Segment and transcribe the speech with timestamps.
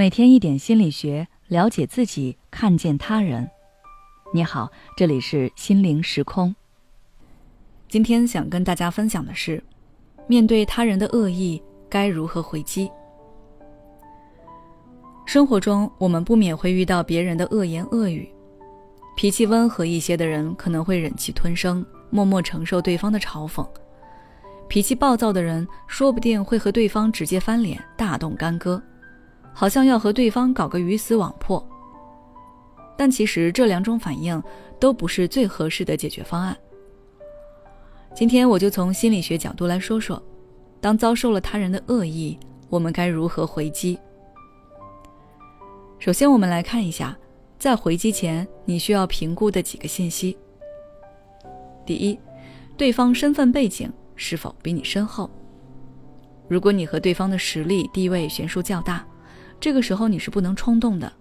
[0.00, 3.46] 每天一点心理学，了解自己，看见他人。
[4.32, 6.56] 你好，这里是心灵时空。
[7.86, 9.62] 今天想跟大家分享的是，
[10.26, 12.90] 面对他人的恶意，该如何回击？
[15.26, 18.26] 生活中，我们不免会遇到别人的恶言恶语。
[19.18, 23.68] 脾气温和一些的人，可能会忍气吞声，默默承受对方的嘲讽；
[24.66, 28.82] 脾气暴躁的人，说不定会和对方直接翻脸，大动干戈。
[29.52, 31.64] 好像要和对方搞个鱼死网破，
[32.96, 34.42] 但其实这两种反应
[34.78, 36.56] 都不是最合适的解决方案。
[38.14, 40.20] 今天我就从心理学角度来说说，
[40.80, 43.98] 当遭受了他人的恶意，我们该如何回击？
[45.98, 47.16] 首先，我们来看一下，
[47.58, 50.36] 在回击前你需要评估的几个信息。
[51.84, 52.18] 第一，
[52.76, 55.30] 对方身份背景是否比你深厚？
[56.48, 59.06] 如果你和对方的实力地位悬殊较大，
[59.60, 61.12] 这个时候你是不能冲动的，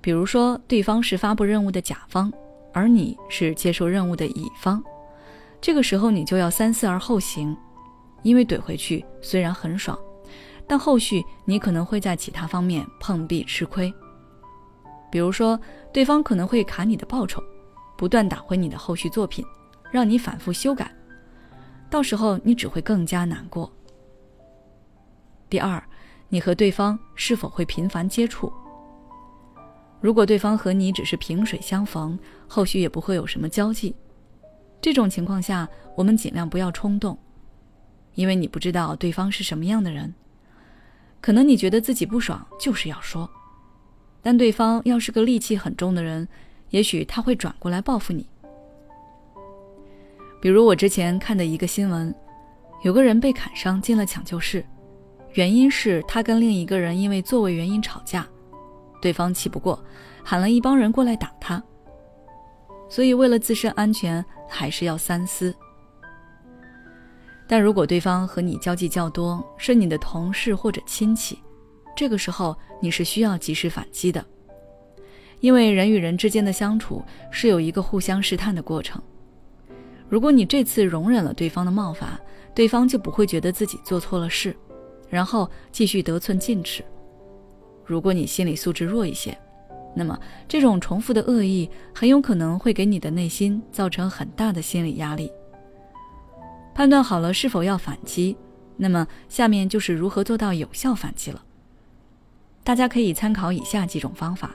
[0.00, 2.32] 比如说对方是发布任务的甲方，
[2.72, 4.82] 而你是接受任务的乙方，
[5.60, 7.54] 这个时候你就要三思而后行，
[8.22, 9.98] 因为怼回去虽然很爽，
[10.66, 13.92] 但后续你可能会在其他方面碰壁吃亏。
[15.12, 15.60] 比如说
[15.92, 17.42] 对方可能会卡你的报酬，
[17.96, 19.44] 不断打回你的后续作品，
[19.92, 20.90] 让你反复修改，
[21.90, 23.70] 到时候你只会更加难过。
[25.50, 25.82] 第二。
[26.28, 28.52] 你和对方是否会频繁接触？
[30.00, 33.94] 如果对方和你只是萍水相逢，后续也不会有什么交际，
[34.80, 37.18] 这种情况下，我们尽量不要冲动，
[38.14, 40.12] 因为你不知道对方是什么样的人。
[41.20, 43.30] 可能你觉得自己不爽就是要说，
[44.20, 46.28] 但对方要是个戾气很重的人，
[46.68, 48.28] 也许他会转过来报复你。
[50.42, 52.14] 比如我之前看的一个新闻，
[52.82, 54.62] 有个人被砍伤进了抢救室。
[55.34, 58.26] 原因是他跟另一个人因为座位原因吵架，
[59.02, 59.82] 对方气不过，
[60.22, 61.62] 喊了一帮人过来打他。
[62.88, 65.52] 所以为了自身安全，还是要三思。
[67.48, 71.38] 但如果对方和你交际较多，是你的同事或者亲戚，
[71.96, 74.24] 这个时候你是需要及时反击的，
[75.40, 77.02] 因为人与人之间的相处
[77.32, 79.02] 是有一个互相试探的过程。
[80.08, 82.18] 如果你这次容忍了对方的冒犯，
[82.54, 84.56] 对方就不会觉得自己做错了事。
[85.14, 86.84] 然后继续得寸进尺。
[87.84, 89.38] 如果你心理素质弱一些，
[89.94, 95.30] 那么这种重复的恶意很有可能会给你的内心造成很大的心理压力。
[96.74, 98.36] 判断好了是否要反击，
[98.76, 101.40] 那么下面就是如何做到有效反击了。
[102.64, 104.50] 大家可以参考以下几种方法。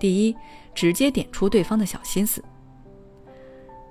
[0.00, 0.34] 第一，
[0.74, 2.42] 直接点出对方的小心思。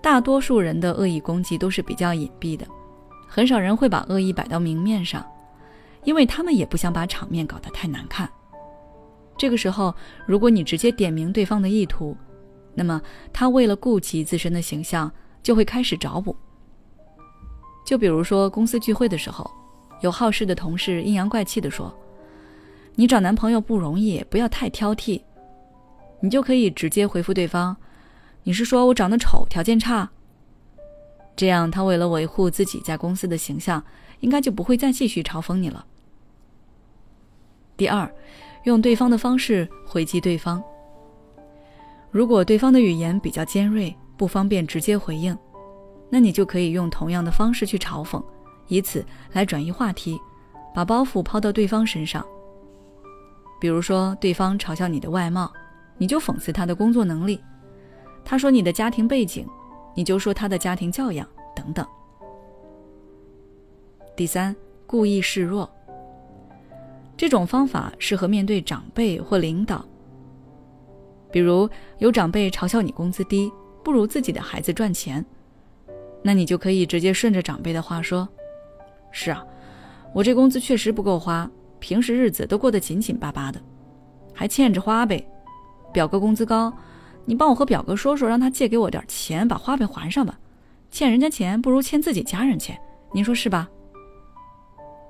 [0.04, 2.68] 大多数人的恶意攻击都是比较隐蔽的。
[3.38, 5.24] 很少人会把恶意摆到明面上，
[6.04, 8.28] 因为他们也不想把场面搞得太难看。
[9.38, 9.94] 这个时候，
[10.26, 12.18] 如果你直接点明对方的意图，
[12.74, 13.00] 那么
[13.32, 15.12] 他为了顾及自身的形象，
[15.44, 16.36] 就会开始找补。
[17.86, 19.48] 就比如说公司聚会的时候，
[20.02, 21.96] 有好事的同事阴阳怪气地说
[22.98, 25.22] ：“你找男朋友不容易，不要太挑剔。”
[26.22, 27.78] 你就可以直接回复对方
[28.42, 30.10] ：“你是说我长得丑，条件差？”
[31.38, 33.82] 这样，他为了维护自己在公司的形象，
[34.22, 35.86] 应该就不会再继续嘲讽你了。
[37.78, 38.12] 第二，
[38.64, 40.62] 用对方的方式回击对方。
[42.10, 45.38] 如果对方的语言比较尖锐，不方便直接回应，
[46.10, 48.20] 那你就可以用同样的方式去嘲讽，
[48.68, 50.20] 以此来转移话题，
[50.74, 52.26] 把包袱抛到对方身上。
[53.62, 55.54] 比如说，对方嘲笑你的外貌，
[56.00, 57.38] 你就讽刺他的工作能力；
[58.26, 59.48] 他说你的家庭背景。
[59.98, 61.84] 你就说他的家庭教养等等。
[64.16, 65.68] 第三，故意示弱。
[67.18, 69.84] 这种方法适合面对长辈或领导。
[71.32, 73.52] 比如有长辈嘲笑你工资低，
[73.84, 75.26] 不如自己的孩子赚钱，
[76.22, 78.30] 那你就可以直接顺着长辈的话说
[79.10, 79.44] ：“是啊，
[80.14, 83.60] 我这工资确实不够花，平时日子都过得紧紧巴巴的，
[84.32, 85.28] 还欠着花呗。
[85.92, 86.72] 表哥工资高。”
[87.30, 90.40] 你帮我和表哥说说，让他借给我点钱，把花呗还上吧。
[90.90, 92.80] 欠人家钱不如欠自己家人钱，
[93.12, 93.68] 您说是吧？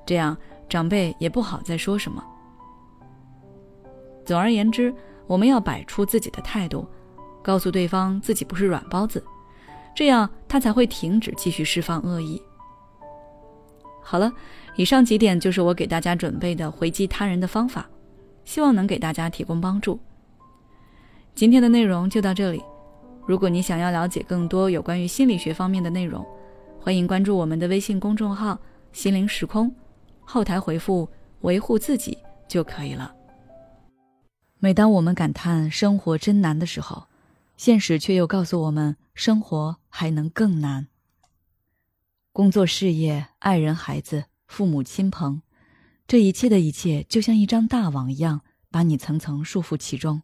[0.04, 0.36] 这样
[0.68, 2.24] 长辈也不好再说什么。
[4.25, 4.92] 总而言之，
[5.28, 6.88] 我们要摆出自己的态度，
[7.44, 9.24] 告诉对方自己不是软包子，
[9.96, 12.42] 这样他才会停止继续释放恶意。
[14.02, 14.34] 好了，
[14.75, 17.88] 以上几点就是我给大家准备的回击他人的方法，
[18.44, 20.00] 希望能给大家提供帮助。
[21.38, 22.63] 今天的内容就到这里。
[23.28, 26.25] 如果你想要了解更多有关于心理学方面的内容，
[26.81, 28.60] 欢迎关注我们的微信公众号
[28.92, 29.72] “心灵时空”，
[30.25, 31.07] 后台回复
[31.42, 32.18] “维护自己”
[32.50, 33.13] 就可以了。
[34.57, 37.06] 每当我们感叹生活真难的时候，
[37.56, 40.88] 现实却又告诉我们，生活还能更难。
[42.33, 45.44] 工作、事业、爱人、孩子、父母亲朋，
[46.07, 48.42] 这一切的一切，就像一张大网一样，
[48.72, 50.24] 把你层层束缚其中。